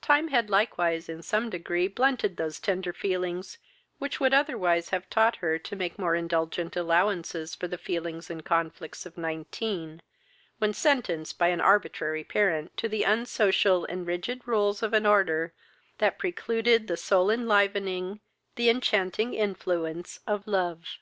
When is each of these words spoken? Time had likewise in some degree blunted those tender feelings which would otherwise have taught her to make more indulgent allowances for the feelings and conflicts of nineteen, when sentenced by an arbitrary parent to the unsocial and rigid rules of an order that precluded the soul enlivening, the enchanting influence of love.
Time 0.00 0.26
had 0.26 0.50
likewise 0.50 1.08
in 1.08 1.22
some 1.22 1.48
degree 1.48 1.86
blunted 1.86 2.36
those 2.36 2.58
tender 2.58 2.92
feelings 2.92 3.56
which 3.98 4.18
would 4.18 4.34
otherwise 4.34 4.88
have 4.88 5.08
taught 5.08 5.36
her 5.36 5.60
to 5.60 5.76
make 5.76 5.96
more 5.96 6.16
indulgent 6.16 6.74
allowances 6.74 7.54
for 7.54 7.68
the 7.68 7.78
feelings 7.78 8.28
and 8.28 8.44
conflicts 8.44 9.06
of 9.06 9.16
nineteen, 9.16 10.02
when 10.58 10.72
sentenced 10.74 11.38
by 11.38 11.46
an 11.46 11.60
arbitrary 11.60 12.24
parent 12.24 12.76
to 12.76 12.88
the 12.88 13.04
unsocial 13.04 13.84
and 13.84 14.08
rigid 14.08 14.42
rules 14.44 14.82
of 14.82 14.92
an 14.92 15.06
order 15.06 15.54
that 15.98 16.18
precluded 16.18 16.88
the 16.88 16.96
soul 16.96 17.30
enlivening, 17.30 18.18
the 18.56 18.68
enchanting 18.68 19.34
influence 19.34 20.18
of 20.26 20.48
love. 20.48 20.98